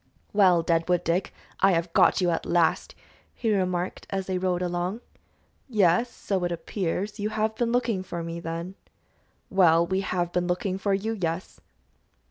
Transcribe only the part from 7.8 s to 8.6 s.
for me,